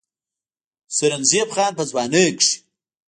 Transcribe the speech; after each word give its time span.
سرنزېب 0.95 1.49
خان 1.55 1.71
پۀ 1.77 1.83
ځوانۍ 1.89 2.27
کښې 2.39 2.51